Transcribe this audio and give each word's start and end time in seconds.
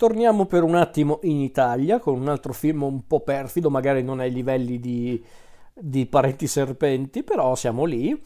Torniamo 0.00 0.46
per 0.46 0.62
un 0.62 0.76
attimo 0.76 1.18
in 1.24 1.40
Italia 1.40 1.98
con 1.98 2.18
un 2.18 2.28
altro 2.28 2.54
film 2.54 2.84
un 2.84 3.06
po' 3.06 3.20
perfido, 3.20 3.68
magari 3.68 4.02
non 4.02 4.18
ai 4.18 4.32
livelli 4.32 4.80
di, 4.80 5.22
di 5.74 6.06
Parenti 6.06 6.46
Serpenti, 6.46 7.22
però 7.22 7.54
siamo 7.54 7.84
lì. 7.84 8.18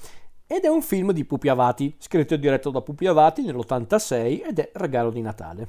Ed 0.47 0.63
è 0.63 0.69
un 0.69 0.83
film 0.83 1.11
di 1.11 1.25
Pupi 1.25 1.49
Avati, 1.49 1.93
scritto 1.99 2.35
e 2.35 2.39
diretto 2.39 2.71
da 2.71 2.81
Pupi 2.81 3.09
Avati 3.09 3.43
nell'86 3.43 4.47
ed 4.47 4.61
è 4.61 4.71
Regalo 4.75 5.11
di 5.11 5.21
Natale. 5.21 5.69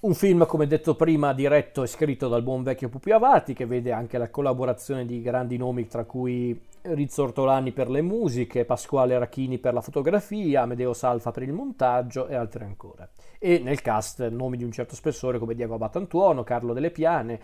Un 0.00 0.14
film, 0.14 0.46
come 0.46 0.66
detto 0.66 0.94
prima, 0.94 1.34
diretto 1.34 1.82
e 1.82 1.86
scritto 1.86 2.28
dal 2.28 2.42
buon 2.42 2.62
vecchio 2.62 2.88
Pupi 2.88 3.10
Avati, 3.10 3.52
che 3.52 3.66
vede 3.66 3.92
anche 3.92 4.16
la 4.16 4.30
collaborazione 4.30 5.04
di 5.04 5.20
grandi 5.20 5.58
nomi, 5.58 5.86
tra 5.86 6.04
cui 6.04 6.58
Rizzo 6.94 7.24
Ortolani 7.24 7.72
per 7.72 7.90
le 7.90 8.02
musiche, 8.02 8.64
Pasquale 8.64 9.18
Rachini 9.18 9.58
per 9.58 9.74
la 9.74 9.80
fotografia, 9.80 10.62
Amedeo 10.62 10.92
Salfa 10.92 11.30
per 11.30 11.42
il 11.42 11.52
montaggio 11.52 12.26
e 12.26 12.34
altri 12.34 12.64
ancora. 12.64 13.08
E 13.38 13.58
nel 13.58 13.80
cast 13.82 14.26
nomi 14.28 14.56
di 14.56 14.64
un 14.64 14.72
certo 14.72 14.94
spessore 14.94 15.38
come 15.38 15.54
Diego 15.54 15.74
Abatantuono, 15.74 16.44
Carlo 16.44 16.72
Delle 16.72 16.90
Piane, 16.90 17.40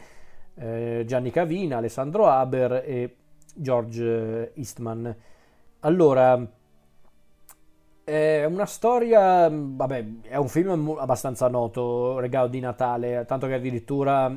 eh, 0.54 1.04
Gianni 1.06 1.30
Cavina, 1.30 1.78
Alessandro 1.78 2.28
Haber 2.28 2.82
e 2.86 3.16
George 3.54 4.52
Eastman. 4.54 5.14
Allora, 5.80 6.46
è 8.04 8.44
una 8.44 8.66
storia, 8.66 9.48
vabbè, 9.50 10.06
è 10.22 10.36
un 10.36 10.48
film 10.48 10.96
abbastanza 10.98 11.48
noto, 11.48 12.18
Regalo 12.18 12.48
di 12.48 12.60
Natale, 12.60 13.24
tanto 13.26 13.46
che 13.46 13.54
addirittura 13.54 14.36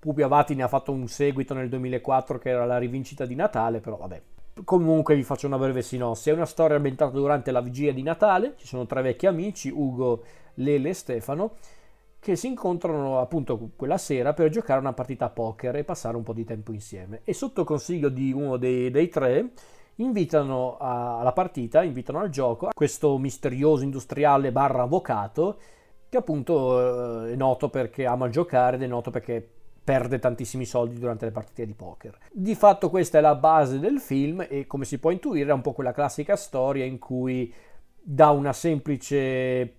Pupi 0.00 0.22
Avati 0.22 0.54
ne 0.54 0.62
ha 0.62 0.68
fatto 0.68 0.92
un 0.92 1.06
seguito 1.08 1.52
nel 1.52 1.68
2004 1.68 2.38
che 2.38 2.48
era 2.48 2.64
la 2.64 2.78
rivincita 2.78 3.26
di 3.26 3.34
Natale, 3.34 3.80
però 3.80 3.98
vabbè. 3.98 4.22
Comunque 4.64 5.14
vi 5.14 5.22
faccio 5.22 5.46
una 5.46 5.58
breve 5.58 5.82
sinossi. 5.82 6.30
È 6.30 6.32
una 6.32 6.46
storia 6.46 6.76
ambientata 6.76 7.12
durante 7.12 7.50
la 7.50 7.60
vigilia 7.60 7.92
di 7.92 8.02
Natale, 8.02 8.54
ci 8.56 8.66
sono 8.66 8.86
tre 8.86 9.02
vecchi 9.02 9.26
amici, 9.26 9.68
Ugo, 9.68 10.22
Lele 10.54 10.88
e 10.88 10.94
Stefano, 10.94 11.56
che 12.18 12.34
si 12.34 12.46
incontrano 12.46 13.20
appunto 13.20 13.72
quella 13.76 13.98
sera 13.98 14.32
per 14.32 14.48
giocare 14.48 14.80
una 14.80 14.94
partita 14.94 15.26
a 15.26 15.30
poker 15.30 15.76
e 15.76 15.84
passare 15.84 16.16
un 16.16 16.22
po' 16.22 16.32
di 16.32 16.44
tempo 16.44 16.72
insieme. 16.72 17.20
E 17.24 17.34
sotto 17.34 17.64
consiglio 17.64 18.08
di 18.08 18.32
uno 18.32 18.56
dei, 18.56 18.90
dei 18.90 19.08
tre 19.10 19.50
invitano 19.96 20.78
a, 20.78 21.18
alla 21.18 21.32
partita, 21.32 21.82
invitano 21.82 22.20
al 22.20 22.30
gioco 22.30 22.70
questo 22.72 23.18
misterioso 23.18 23.84
industriale 23.84 24.50
barra 24.50 24.84
avvocato 24.84 25.58
che 26.08 26.16
appunto 26.16 27.26
eh, 27.26 27.32
è 27.32 27.36
noto 27.36 27.68
perché 27.68 28.06
ama 28.06 28.30
giocare 28.30 28.76
ed 28.76 28.82
è 28.82 28.86
noto 28.86 29.10
perché 29.10 29.59
perde 29.90 30.20
tantissimi 30.20 30.64
soldi 30.64 31.00
durante 31.00 31.24
le 31.24 31.32
partite 31.32 31.66
di 31.66 31.74
poker. 31.74 32.16
Di 32.30 32.54
fatto 32.54 32.90
questa 32.90 33.18
è 33.18 33.20
la 33.20 33.34
base 33.34 33.80
del 33.80 33.98
film 33.98 34.46
e 34.48 34.64
come 34.68 34.84
si 34.84 35.00
può 35.00 35.10
intuire 35.10 35.50
è 35.50 35.52
un 35.52 35.62
po' 35.62 35.72
quella 35.72 35.90
classica 35.90 36.36
storia 36.36 36.84
in 36.84 37.00
cui 37.00 37.52
da 38.00 38.30
una 38.30 38.52
semplice 38.52 39.74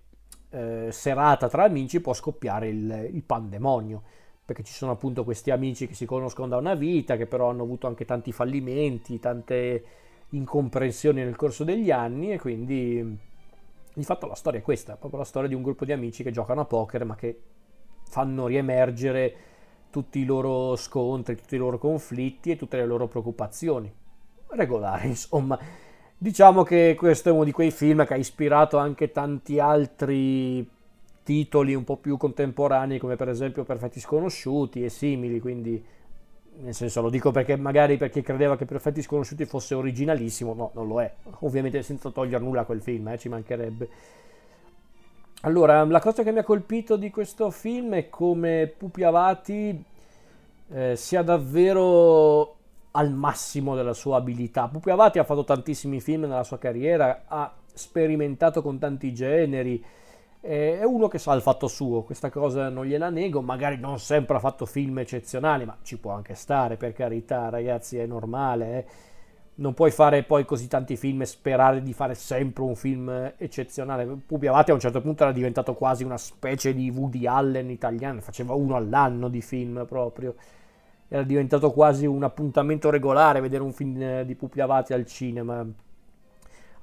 eh, 0.49 0.89
serata 0.91 1.47
tra 1.47 1.63
amici 1.63 2.01
può 2.01 2.11
scoppiare 2.11 2.67
il, 2.67 3.09
il 3.13 3.23
pandemonio 3.23 4.03
perché 4.43 4.63
ci 4.63 4.73
sono 4.73 4.91
appunto 4.91 5.23
questi 5.23 5.49
amici 5.49 5.87
che 5.87 5.93
si 5.93 6.05
conoscono 6.05 6.49
da 6.49 6.57
una 6.57 6.75
vita, 6.75 7.15
che 7.15 7.25
però 7.25 7.49
hanno 7.49 7.63
avuto 7.63 7.87
anche 7.87 8.03
tanti 8.03 8.33
fallimenti, 8.33 9.17
tante 9.17 9.83
incomprensioni 10.31 11.23
nel 11.23 11.37
corso 11.37 11.63
degli 11.63 11.89
anni 11.89 12.33
e 12.33 12.37
quindi 12.37 13.17
di 13.93 14.03
fatto 14.03 14.27
la 14.27 14.35
storia 14.35 14.59
è 14.59 14.63
questa, 14.63 14.97
proprio 14.97 15.19
la 15.19 15.25
storia 15.25 15.47
di 15.47 15.55
un 15.55 15.61
gruppo 15.61 15.85
di 15.85 15.93
amici 15.93 16.21
che 16.21 16.31
giocano 16.31 16.59
a 16.59 16.65
poker 16.65 17.05
ma 17.05 17.15
che 17.15 17.39
fanno 18.09 18.47
riemergere 18.47 19.50
tutti 19.91 20.19
i 20.19 20.25
loro 20.25 20.75
scontri, 20.75 21.35
tutti 21.35 21.55
i 21.55 21.59
loro 21.59 21.77
conflitti 21.77 22.49
e 22.49 22.55
tutte 22.55 22.77
le 22.77 22.85
loro 22.85 23.07
preoccupazioni. 23.07 23.91
Regolare, 24.47 25.05
insomma. 25.07 25.59
Diciamo 26.17 26.63
che 26.63 26.95
questo 26.97 27.29
è 27.29 27.31
uno 27.31 27.43
di 27.43 27.51
quei 27.51 27.71
film 27.71 28.05
che 28.05 28.13
ha 28.13 28.17
ispirato 28.17 28.77
anche 28.77 29.11
tanti 29.11 29.59
altri 29.59 30.67
titoli 31.23 31.75
un 31.75 31.83
po' 31.83 31.97
più 31.97 32.17
contemporanei, 32.17 32.99
come 32.99 33.15
per 33.15 33.29
esempio 33.29 33.63
Perfetti 33.63 33.99
Sconosciuti 33.99 34.83
e 34.83 34.89
simili, 34.89 35.39
quindi 35.39 35.83
nel 36.53 36.73
senso 36.73 37.01
lo 37.01 37.09
dico 37.09 37.31
perché 37.31 37.55
magari 37.55 37.97
perché 37.97 38.21
credeva 38.21 38.57
che 38.57 38.65
Perfetti 38.65 39.01
Sconosciuti 39.01 39.45
fosse 39.45 39.73
originalissimo, 39.73 40.53
no, 40.53 40.71
non 40.73 40.87
lo 40.87 41.01
è, 41.01 41.11
ovviamente 41.39 41.81
senza 41.81 42.09
togliere 42.09 42.43
nulla 42.43 42.61
a 42.61 42.65
quel 42.65 42.81
film, 42.81 43.07
eh, 43.07 43.17
ci 43.17 43.29
mancherebbe. 43.29 43.89
Allora, 45.43 45.83
la 45.85 45.99
cosa 45.99 46.21
che 46.21 46.31
mi 46.31 46.37
ha 46.37 46.43
colpito 46.43 46.97
di 46.97 47.09
questo 47.09 47.49
film 47.49 47.95
è 47.95 48.09
come 48.09 48.71
Pupi 48.77 49.03
Avati 49.03 49.83
eh, 50.69 50.95
sia 50.95 51.23
davvero 51.23 52.57
al 52.91 53.11
massimo 53.11 53.75
della 53.75 53.93
sua 53.93 54.17
abilità. 54.17 54.67
Pupi 54.67 54.91
Avati 54.91 55.17
ha 55.17 55.23
fatto 55.23 55.43
tantissimi 55.43 55.99
film 55.99 56.21
nella 56.21 56.43
sua 56.43 56.59
carriera, 56.59 57.23
ha 57.25 57.51
sperimentato 57.73 58.61
con 58.61 58.77
tanti 58.77 59.11
generi, 59.15 59.83
eh, 60.41 60.77
è 60.79 60.83
uno 60.83 61.07
che 61.07 61.17
sa 61.17 61.33
il 61.33 61.41
fatto 61.41 61.67
suo, 61.67 62.03
questa 62.03 62.29
cosa 62.29 62.69
non 62.69 62.85
gliela 62.85 63.09
nego, 63.09 63.41
magari 63.41 63.79
non 63.79 63.97
sempre 63.97 64.35
ha 64.35 64.39
fatto 64.39 64.67
film 64.67 64.99
eccezionali, 64.99 65.65
ma 65.65 65.75
ci 65.81 65.97
può 65.97 66.11
anche 66.11 66.35
stare, 66.35 66.77
per 66.77 66.93
carità, 66.93 67.49
ragazzi, 67.49 67.97
è 67.97 68.05
normale. 68.05 68.77
Eh. 68.77 68.85
Non 69.53 69.73
puoi 69.73 69.91
fare 69.91 70.23
poi 70.23 70.45
così 70.45 70.67
tanti 70.67 70.95
film 70.95 71.21
e 71.21 71.25
sperare 71.25 71.83
di 71.83 71.93
fare 71.93 72.15
sempre 72.15 72.63
un 72.63 72.75
film 72.75 73.33
eccezionale. 73.37 74.05
Pupi 74.25 74.47
Avati 74.47 74.71
a 74.71 74.73
un 74.73 74.79
certo 74.79 75.01
punto 75.01 75.23
era 75.23 75.31
diventato 75.31 75.73
quasi 75.73 76.03
una 76.03 76.17
specie 76.17 76.73
di 76.73 76.89
Woody 76.89 77.27
Allen 77.27 77.69
italiano, 77.69 78.21
faceva 78.21 78.53
uno 78.53 78.75
all'anno 78.75 79.27
di 79.27 79.41
film 79.41 79.85
proprio 79.87 80.35
era 81.13 81.23
diventato 81.23 81.71
quasi 81.71 82.05
un 82.05 82.23
appuntamento 82.23 82.89
regolare 82.89 83.41
vedere 83.41 83.63
un 83.63 83.73
film 83.73 84.01
eh, 84.01 84.23
di 84.25 84.33
Pupi 84.33 84.61
Avati 84.61 84.93
al 84.93 85.05
cinema. 85.05 85.65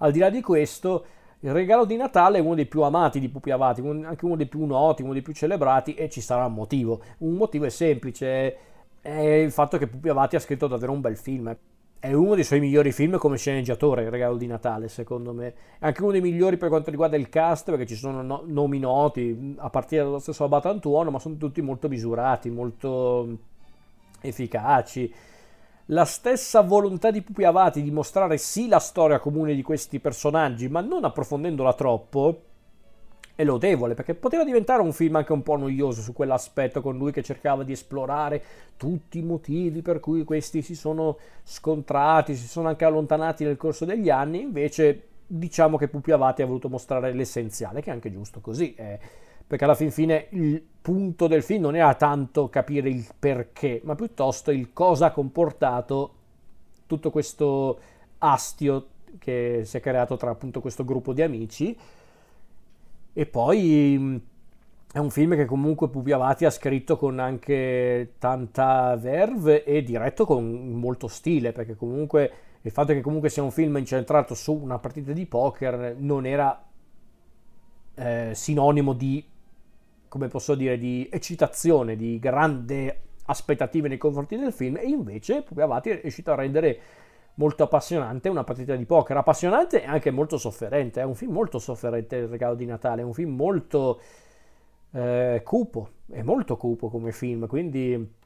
Al 0.00 0.12
di 0.12 0.18
là 0.18 0.28
di 0.28 0.42
questo, 0.42 1.04
il 1.40 1.50
regalo 1.50 1.86
di 1.86 1.96
Natale 1.96 2.36
è 2.36 2.40
uno 2.42 2.54
dei 2.54 2.66
più 2.66 2.82
amati 2.82 3.20
di 3.20 3.30
Pupi 3.30 3.50
Avati, 3.50 3.80
anche 3.80 4.26
uno 4.26 4.36
dei 4.36 4.44
più 4.44 4.66
noti, 4.66 5.00
uno 5.00 5.14
dei 5.14 5.22
più 5.22 5.32
celebrati 5.32 5.94
e 5.94 6.10
ci 6.10 6.20
sarà 6.20 6.44
un 6.44 6.52
motivo. 6.52 7.00
Un 7.18 7.36
motivo 7.36 7.64
è 7.64 7.70
semplice, 7.70 8.56
è 9.00 9.10
il 9.10 9.50
fatto 9.50 9.78
che 9.78 9.86
Pupi 9.86 10.10
Avati 10.10 10.36
ha 10.36 10.40
scritto 10.40 10.66
davvero 10.66 10.92
un 10.92 11.00
bel 11.00 11.16
film. 11.16 11.56
È 12.00 12.12
uno 12.12 12.36
dei 12.36 12.44
suoi 12.44 12.60
migliori 12.60 12.92
film 12.92 13.18
come 13.18 13.36
sceneggiatore, 13.36 14.02
il 14.02 14.10
regalo 14.10 14.36
di 14.36 14.46
Natale, 14.46 14.88
secondo 14.88 15.32
me. 15.32 15.54
È 15.80 15.86
anche 15.86 16.00
uno 16.02 16.12
dei 16.12 16.20
migliori 16.20 16.56
per 16.56 16.68
quanto 16.68 16.90
riguarda 16.90 17.16
il 17.16 17.28
cast, 17.28 17.70
perché 17.70 17.86
ci 17.86 17.96
sono 17.96 18.22
no- 18.22 18.42
nomi 18.46 18.78
noti, 18.78 19.56
a 19.58 19.68
partire 19.68 20.04
dallo 20.04 20.20
stesso 20.20 20.44
Abatantuono, 20.44 21.10
ma 21.10 21.18
sono 21.18 21.36
tutti 21.36 21.60
molto 21.60 21.88
misurati, 21.88 22.50
molto 22.50 23.38
efficaci. 24.20 25.12
La 25.86 26.04
stessa 26.04 26.60
volontà 26.60 27.10
di 27.10 27.22
Pupi 27.22 27.42
Avati 27.42 27.82
di 27.82 27.90
mostrare 27.90 28.36
sì 28.36 28.68
la 28.68 28.78
storia 28.78 29.18
comune 29.18 29.54
di 29.56 29.62
questi 29.62 29.98
personaggi, 29.98 30.68
ma 30.68 30.80
non 30.80 31.02
approfondendola 31.02 31.72
troppo, 31.72 32.42
è 33.38 33.44
lodevole 33.44 33.94
perché 33.94 34.16
poteva 34.16 34.42
diventare 34.42 34.82
un 34.82 34.92
film 34.92 35.14
anche 35.14 35.32
un 35.32 35.44
po' 35.44 35.56
noioso 35.56 36.00
su 36.00 36.12
quell'aspetto 36.12 36.80
con 36.80 36.96
lui 36.96 37.12
che 37.12 37.22
cercava 37.22 37.62
di 37.62 37.70
esplorare 37.70 38.42
tutti 38.76 39.18
i 39.18 39.22
motivi 39.22 39.80
per 39.80 40.00
cui 40.00 40.24
questi 40.24 40.60
si 40.60 40.74
sono 40.74 41.18
scontrati, 41.44 42.34
si 42.34 42.48
sono 42.48 42.66
anche 42.66 42.84
allontanati 42.84 43.44
nel 43.44 43.56
corso 43.56 43.84
degli 43.84 44.10
anni, 44.10 44.40
invece 44.40 45.02
diciamo 45.24 45.76
che 45.76 45.86
Pupi 45.86 46.10
Avati 46.10 46.42
ha 46.42 46.46
voluto 46.46 46.68
mostrare 46.68 47.12
l'essenziale, 47.12 47.80
che 47.80 47.90
è 47.90 47.92
anche 47.92 48.10
giusto 48.10 48.40
così. 48.40 48.74
Eh 48.74 48.98
perché 49.46 49.64
alla 49.64 49.76
fin 49.76 49.92
fine 49.92 50.26
il 50.30 50.62
punto 50.82 51.26
del 51.26 51.42
film 51.42 51.62
non 51.62 51.76
era 51.76 51.94
tanto 51.94 52.50
capire 52.50 52.90
il 52.90 53.06
perché, 53.18 53.80
ma 53.84 53.94
piuttosto 53.94 54.50
il 54.50 54.74
cosa 54.74 55.06
ha 55.06 55.10
comportato 55.10 56.12
tutto 56.86 57.10
questo 57.10 57.78
astio 58.18 58.88
che 59.18 59.62
si 59.64 59.76
è 59.78 59.80
creato 59.80 60.18
tra 60.18 60.28
appunto 60.28 60.60
questo 60.60 60.84
gruppo 60.84 61.14
di 61.14 61.22
amici. 61.22 61.74
E 63.18 63.26
poi 63.26 63.96
mm, 63.98 64.16
è 64.92 64.98
un 64.98 65.10
film 65.10 65.34
che 65.34 65.44
comunque 65.44 65.88
Pupi 65.88 66.12
Avati 66.12 66.44
ha 66.44 66.50
scritto 66.50 66.96
con 66.96 67.18
anche 67.18 68.12
tanta 68.16 68.94
verve 68.94 69.64
e 69.64 69.82
diretto 69.82 70.24
con 70.24 70.48
molto 70.74 71.08
stile, 71.08 71.50
perché 71.50 71.74
comunque 71.74 72.32
il 72.60 72.70
fatto 72.70 72.92
che 72.92 73.00
comunque 73.00 73.28
sia 73.28 73.42
un 73.42 73.50
film 73.50 73.76
incentrato 73.78 74.36
su 74.36 74.52
una 74.52 74.78
partita 74.78 75.10
di 75.10 75.26
poker 75.26 75.96
non 75.98 76.26
era 76.26 76.64
eh, 77.96 78.30
sinonimo 78.34 78.92
di 78.92 79.24
come 80.06 80.28
posso 80.28 80.54
dire, 80.54 80.78
di 80.78 81.08
eccitazione, 81.10 81.96
di 81.96 82.20
grande 82.20 83.00
aspettative 83.24 83.88
nei 83.88 83.98
confronti 83.98 84.36
del 84.36 84.52
film 84.52 84.76
e 84.76 84.86
invece 84.86 85.42
Pupi 85.42 85.60
Avati 85.60 85.90
è 85.90 86.00
riuscito 86.02 86.30
a 86.30 86.36
rendere 86.36 86.80
molto 87.38 87.64
appassionante 87.64 88.28
una 88.28 88.44
partita 88.44 88.74
di 88.76 88.84
poker, 88.84 89.16
appassionante 89.16 89.82
e 89.82 89.86
anche 89.86 90.10
molto 90.10 90.38
sofferente, 90.38 91.00
è 91.00 91.04
un 91.04 91.14
film 91.14 91.32
molto 91.32 91.58
sofferente 91.58 92.16
il 92.16 92.28
regalo 92.28 92.54
di 92.54 92.66
Natale, 92.66 93.02
è 93.02 93.04
un 93.04 93.14
film 93.14 93.34
molto 93.34 94.00
eh, 94.92 95.40
cupo, 95.44 95.88
è 96.10 96.22
molto 96.22 96.56
cupo 96.56 96.88
come 96.88 97.12
film, 97.12 97.46
quindi 97.46 98.16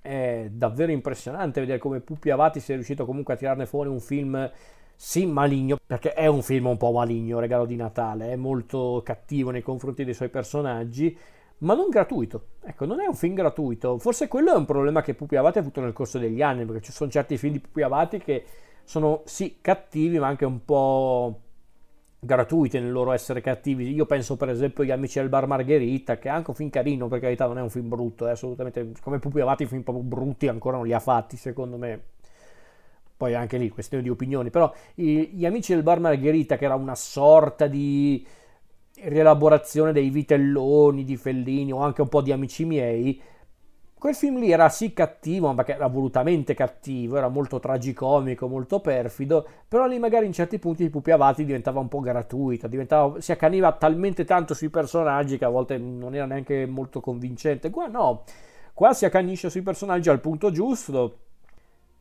è 0.00 0.48
davvero 0.50 0.92
impressionante 0.92 1.60
vedere 1.60 1.78
come 1.78 2.00
Pupi 2.00 2.30
Avati 2.30 2.60
sia 2.60 2.74
riuscito 2.74 3.04
comunque 3.04 3.34
a 3.34 3.36
tirarne 3.36 3.66
fuori 3.66 3.88
un 3.88 4.00
film 4.00 4.50
sì 4.94 5.26
maligno, 5.26 5.78
perché 5.84 6.12
è 6.12 6.26
un 6.26 6.42
film 6.42 6.66
un 6.66 6.76
po' 6.76 6.92
maligno, 6.92 7.40
Regalo 7.40 7.66
di 7.66 7.76
Natale, 7.76 8.30
è 8.30 8.36
molto 8.36 9.02
cattivo 9.04 9.50
nei 9.50 9.62
confronti 9.62 10.04
dei 10.04 10.14
suoi 10.14 10.28
personaggi, 10.28 11.16
ma 11.58 11.74
non 11.74 11.88
gratuito. 11.88 12.48
Ecco, 12.62 12.84
non 12.84 13.00
è 13.00 13.06
un 13.06 13.14
film 13.14 13.34
gratuito. 13.34 13.98
Forse 13.98 14.28
quello 14.28 14.52
è 14.52 14.56
un 14.56 14.64
problema 14.64 15.02
che 15.02 15.14
Pupi 15.14 15.36
Avati 15.36 15.58
ha 15.58 15.60
avuto 15.60 15.80
nel 15.80 15.92
corso 15.92 16.18
degli 16.18 16.42
anni, 16.42 16.64
perché 16.64 16.82
ci 16.82 16.92
sono 16.92 17.10
certi 17.10 17.38
film 17.38 17.54
di 17.54 17.60
Pupi 17.60 17.82
Avati 17.82 18.18
che 18.18 18.44
sono 18.84 19.22
sì 19.24 19.58
cattivi, 19.60 20.18
ma 20.18 20.26
anche 20.26 20.44
un 20.44 20.64
po' 20.64 21.40
gratuite 22.18 22.80
nel 22.80 22.92
loro 22.92 23.12
essere 23.12 23.40
cattivi. 23.40 23.92
Io 23.94 24.04
penso 24.06 24.36
per 24.36 24.50
esempio 24.50 24.82
agli 24.82 24.90
Amici 24.90 25.18
del 25.18 25.28
Bar 25.28 25.46
Margherita, 25.46 26.18
che 26.18 26.28
è 26.28 26.32
anche 26.32 26.50
un 26.50 26.56
film 26.56 26.70
carino, 26.70 27.08
per 27.08 27.20
carità 27.20 27.46
non 27.46 27.58
è 27.58 27.62
un 27.62 27.70
film 27.70 27.88
brutto, 27.88 28.26
è 28.26 28.30
assolutamente 28.30 28.92
come 29.00 29.18
Pupi 29.18 29.40
Avati, 29.40 29.66
film 29.66 29.82
proprio 29.82 30.04
brutti 30.04 30.48
ancora 30.48 30.76
non 30.76 30.86
li 30.86 30.92
ha 30.92 31.00
fatti, 31.00 31.36
secondo 31.36 31.76
me. 31.76 32.02
Poi 33.16 33.34
anche 33.34 33.56
lì, 33.56 33.70
questione 33.70 34.02
di 34.02 34.10
opinioni, 34.10 34.50
però 34.50 34.70
gli 34.94 35.46
Amici 35.46 35.72
del 35.72 35.82
Bar 35.82 36.00
Margherita, 36.00 36.58
che 36.58 36.66
era 36.66 36.74
una 36.74 36.94
sorta 36.94 37.66
di 37.66 38.26
rielaborazione 39.02 39.92
dei 39.92 40.10
vitelloni 40.10 41.04
di 41.04 41.16
Fellini 41.16 41.72
o 41.72 41.78
anche 41.78 42.02
un 42.02 42.08
po' 42.08 42.22
di 42.22 42.32
Amici 42.32 42.64
miei, 42.64 43.20
Quel 43.98 44.14
film 44.14 44.38
lì 44.38 44.52
era 44.52 44.68
sì 44.68 44.92
cattivo, 44.92 45.48
ma 45.48 45.54
perché 45.54 45.72
era 45.72 45.86
volutamente 45.86 46.52
cattivo, 46.52 47.16
era 47.16 47.28
molto 47.28 47.58
tragicomico, 47.58 48.46
molto 48.46 48.80
perfido, 48.80 49.48
però 49.66 49.86
lì 49.86 49.98
magari 49.98 50.26
in 50.26 50.34
certi 50.34 50.58
punti 50.58 50.84
i 50.84 50.90
pupi 50.90 51.12
avati 51.12 51.46
diventava 51.46 51.80
un 51.80 51.88
po' 51.88 52.00
diventava, 52.68 53.20
si 53.22 53.32
accaniva 53.32 53.72
talmente 53.72 54.26
tanto 54.26 54.52
sui 54.52 54.68
personaggi 54.68 55.38
che 55.38 55.46
a 55.46 55.48
volte 55.48 55.78
non 55.78 56.14
era 56.14 56.26
neanche 56.26 56.66
molto 56.66 57.00
convincente. 57.00 57.70
Qua 57.70 57.86
no, 57.86 58.24
qua 58.74 58.92
si 58.92 59.06
accanisce 59.06 59.48
sui 59.48 59.62
personaggi 59.62 60.10
al 60.10 60.20
punto 60.20 60.50
giusto, 60.50 61.18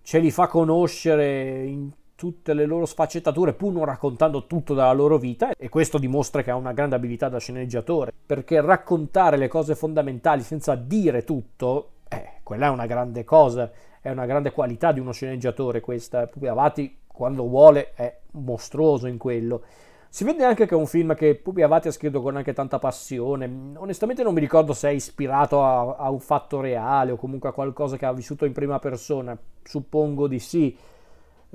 ce 0.02 0.20
li 0.20 0.32
fa 0.32 0.48
conoscere 0.48 1.64
in 1.64 1.90
tutte 2.16 2.54
le 2.54 2.66
loro 2.66 2.86
sfaccettature, 2.86 3.54
pur 3.54 3.74
non 3.74 3.86
raccontando 3.86 4.48
tutto 4.48 4.74
della 4.74 4.94
loro 4.94 5.18
vita, 5.18 5.52
e 5.52 5.70
questo 5.70 5.98
dimostra 5.98 6.42
che 6.42 6.52
ha 6.52 6.56
una 6.56 6.74
grande 6.74 6.96
abilità 6.96 7.30
da 7.30 7.40
sceneggiatore, 7.40 8.14
perché 8.26 8.62
raccontare 8.62 9.38
le 9.38 9.48
cose 9.48 9.76
fondamentali 9.76 10.42
senza 10.42 10.76
dire 10.76 11.24
tutto, 11.24 11.92
eh, 12.08 12.40
quella 12.44 12.68
è 12.68 12.70
una 12.70 12.86
grande 12.86 13.24
cosa, 13.24 13.70
è 14.00 14.10
una 14.10 14.26
grande 14.26 14.52
qualità 14.52 14.92
di 14.92 15.00
uno 15.00 15.12
sceneggiatore 15.12 15.82
questa, 15.82 16.28
Pupi 16.28 16.48
Avati 16.48 17.00
quando 17.08 17.48
vuole 17.48 17.94
è 17.94 18.20
mostruoso 18.32 19.08
in 19.08 19.18
quello. 19.18 19.64
Si 20.10 20.24
vede 20.24 20.46
anche 20.46 20.66
che 20.66 20.76
è 20.76 20.78
un 20.78 20.86
film 20.86 21.14
che 21.14 21.36
Pupi 21.36 21.62
Avati 21.62 21.90
ha 21.90 21.92
scritto 21.92 22.22
con 22.22 22.38
anche 22.38 22.54
tanta 22.54 22.80
passione. 22.80 23.74
Onestamente 23.76 24.24
non 24.24 24.34
mi 24.34 24.40
ricordo 24.40 24.72
se 24.72 24.88
è 24.88 24.92
ispirato 24.92 25.62
a, 25.62 25.96
a 25.98 26.10
un 26.10 26.22
fatto 26.22 26.62
reale 26.62 27.12
o 27.12 27.18
comunque 27.18 27.50
a 27.50 27.52
qualcosa 27.52 27.98
che 27.98 28.06
ha 28.06 28.14
vissuto 28.14 28.46
in 28.46 28.54
prima 28.54 28.80
persona. 28.80 29.38
Suppongo 29.62 30.28
di 30.28 30.40
sì 30.40 30.78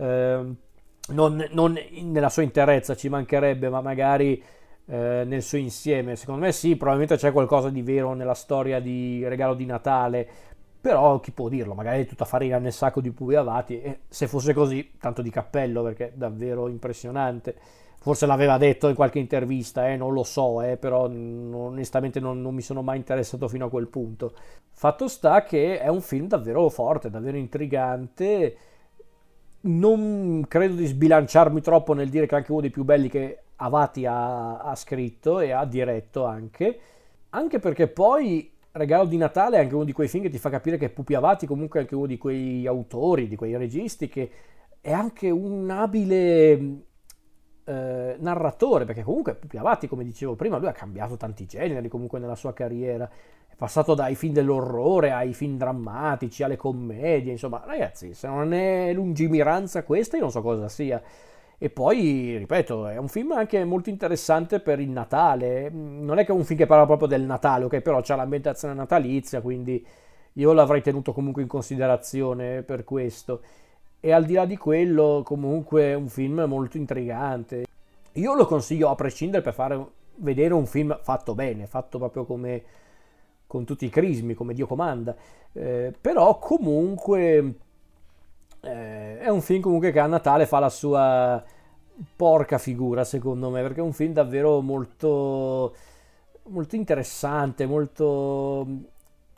Ehm, 0.00 0.56
non, 1.08 1.44
non, 1.50 1.79
nella 2.02 2.29
sua 2.29 2.43
interezza 2.43 2.94
ci 2.94 3.08
mancherebbe, 3.08 3.69
ma 3.69 3.81
magari 3.81 4.43
eh, 4.87 5.25
nel 5.26 5.43
suo 5.43 5.58
insieme. 5.58 6.17
Secondo 6.17 6.44
me 6.44 6.52
sì, 6.52 6.76
probabilmente 6.76 7.17
c'è 7.17 7.32
qualcosa 7.32 7.69
di 7.70 7.82
vero 7.82 8.14
nella 8.14 8.35
storia 8.35 8.81
di 8.81 9.26
Regalo 9.26 9.55
di 9.55 9.67
Natale, 9.67 10.29
però 10.81 11.20
chi 11.20 11.32
può 11.32 11.49
dirlo? 11.49 11.75
Magari 11.75 12.02
è 12.02 12.06
tutta 12.06 12.25
farina 12.25 12.58
nel 12.58 12.73
sacco 12.73 13.00
di 13.00 13.11
puvi 13.11 13.35
avati 13.35 13.81
e 13.81 14.00
se 14.08 14.26
fosse 14.26 14.55
così, 14.55 14.93
tanto 14.99 15.20
di 15.23 15.31
cappello 15.31 15.82
perché 15.82 16.08
è 16.08 16.12
davvero 16.14 16.69
impressionante. 16.69 17.55
Forse 18.03 18.25
l'aveva 18.25 18.56
detto 18.56 18.88
in 18.88 18.94
qualche 18.94 19.19
intervista, 19.19 19.87
eh, 19.91 19.96
non 19.96 20.14
lo 20.14 20.23
so, 20.23 20.62
eh, 20.62 20.79
però 20.79 21.03
onestamente 21.03 22.19
non, 22.19 22.41
non 22.41 22.55
mi 22.55 22.62
sono 22.62 22.81
mai 22.81 22.96
interessato 22.96 23.46
fino 23.46 23.67
a 23.67 23.69
quel 23.69 23.88
punto. 23.88 24.32
Fatto 24.70 25.06
sta 25.06 25.43
che 25.43 25.79
è 25.79 25.88
un 25.88 26.00
film 26.00 26.26
davvero 26.26 26.67
forte, 26.70 27.11
davvero 27.11 27.37
intrigante 27.37 28.56
non 29.62 30.45
credo 30.49 30.75
di 30.75 30.87
sbilanciarmi 30.87 31.61
troppo 31.61 31.93
nel 31.93 32.09
dire 32.09 32.27
che 32.27 32.35
è 32.35 32.39
anche 32.39 32.53
uno 32.53 32.61
dei 32.61 32.71
più 32.71 32.85
belli 32.85 33.09
che 33.09 33.39
Avati 33.57 34.07
ha, 34.07 34.59
ha 34.59 34.75
scritto 34.75 35.41
e 35.41 35.51
ha 35.51 35.65
diretto 35.67 36.25
anche, 36.25 36.79
anche 37.31 37.59
perché 37.59 37.89
poi 37.89 38.51
Regalo 38.73 39.05
di 39.05 39.17
Natale 39.17 39.57
è 39.57 39.61
anche 39.61 39.75
uno 39.75 39.85
di 39.85 39.93
quei 39.93 40.09
film 40.09 40.23
che 40.23 40.31
ti 40.31 40.39
fa 40.39 40.49
capire 40.49 40.79
che 40.79 40.91
Pupi 40.91 41.15
Avati 41.15 41.47
comunque 41.47 41.81
è 41.81 41.83
anche 41.83 41.95
uno 41.95 42.07
di 42.07 42.17
quei 42.17 42.67
autori, 42.67 43.29
di 43.29 43.37
quei 43.37 43.57
registi 43.57 44.09
che 44.09 44.31
è 44.81 44.93
anche 44.93 45.29
un 45.29 45.69
abile 45.71 46.85
eh, 47.70 48.17
narratore, 48.19 48.84
perché 48.84 49.02
comunque 49.02 49.34
Pupi 49.34 49.56
Avati, 49.56 49.88
come 49.88 50.05
dicevo 50.05 50.34
prima, 50.34 50.58
lui 50.58 50.69
ha 50.69 50.72
cambiato 50.72 51.17
tanti 51.17 51.46
generi 51.46 51.88
comunque 51.88 52.19
nella 52.19 52.34
sua 52.34 52.52
carriera 52.52 53.08
passato 53.61 53.94
dai 53.94 54.14
film 54.14 54.32
dell'orrore 54.32 55.12
ai 55.12 55.34
film 55.34 55.58
drammatici, 55.58 56.43
alle 56.43 56.56
commedie, 56.56 57.32
insomma, 57.32 57.62
ragazzi, 57.67 58.14
se 58.14 58.26
non 58.26 58.55
è 58.55 58.90
lungimiranza 58.94 59.82
questa, 59.82 60.17
io 60.17 60.22
non 60.22 60.31
so 60.31 60.40
cosa 60.40 60.67
sia. 60.70 61.02
E 61.58 61.69
poi, 61.69 62.38
ripeto, 62.38 62.87
è 62.87 62.96
un 62.96 63.08
film 63.08 63.32
anche 63.32 63.62
molto 63.64 63.90
interessante 63.90 64.61
per 64.61 64.81
il 64.81 64.88
Natale. 64.88 65.69
Non 65.69 66.19
è 66.19 66.25
che 66.25 66.32
è 66.32 66.34
un 66.34 66.44
film 66.44 66.58
che 66.58 66.64
parla 66.64 66.87
proprio 66.87 67.06
del 67.06 67.20
Natale, 67.20 67.67
ok? 67.67 67.81
Però 67.81 68.00
c'è 68.00 68.17
l'ambientazione 68.17 68.72
natalizia, 68.72 69.43
quindi 69.43 69.87
io 70.34 70.52
l'avrei 70.55 70.81
tenuto 70.81 71.12
comunque 71.12 71.43
in 71.43 71.49
considerazione 71.49 72.62
per 72.62 72.82
questo. 72.84 73.43
E 74.00 74.12
al 74.12 74.25
di 74.25 74.32
là 74.35 74.47
di 74.47 74.56
quello, 74.56 75.23
comunque 75.25 75.94
un 75.94 76.08
film 76.08 76.43
molto 76.47 76.79
intrigante. 76.79 77.67
Io 78.14 78.35
lo 78.35 78.47
consiglio 78.47 78.88
a 78.88 78.94
prescindere 78.94 79.43
per 79.43 79.52
fare 79.52 79.87
vedere 80.17 80.55
un 80.55 80.67
film 80.67 80.99
fatto 81.02 81.35
bene, 81.35 81.67
fatto 81.67 81.99
proprio 81.99 82.25
come 82.25 82.62
con 83.47 83.64
tutti 83.64 83.85
i 83.85 83.88
crismi 83.88 84.35
come 84.35 84.55
Dio 84.55 84.67
comanda, 84.67 85.14
eh, 85.52 85.93
però 86.00 86.38
comunque 86.38 87.55
eh, 88.61 89.19
è 89.19 89.29
un 89.29 89.41
film 89.41 89.61
comunque 89.61 89.91
che 89.91 89.99
a 89.99 90.06
Natale 90.06 90.46
fa 90.46 90.61
la 90.61 90.69
sua 90.69 91.43
porca 92.14 92.58
figura 92.58 93.03
secondo 93.03 93.50
me, 93.50 93.61
perché 93.62 93.81
è 93.81 93.82
un 93.82 93.93
film 93.93 94.12
davvero 94.12 94.61
molto, 94.61 95.75
molto 96.44 96.76
interessante, 96.76 97.67
molto, 97.67 98.67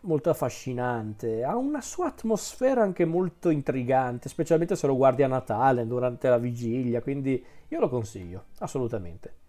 molto 0.03 0.31
affascinante, 0.31 1.45
ha 1.45 1.57
una 1.57 1.81
sua 1.81 2.07
atmosfera 2.07 2.83
anche 2.83 3.05
molto 3.05 3.51
intrigante, 3.51 4.29
specialmente 4.29 4.77
se 4.77 4.87
lo 4.87 4.97
guardi 4.97 5.23
a 5.23 5.29
Natale, 5.29 5.87
durante 5.87 6.29
la 6.29 6.39
vigilia, 6.39 7.03
quindi 7.03 7.45
io 7.69 7.81
lo 7.81 7.89
consiglio, 7.89 8.45
assolutamente. 8.59 9.42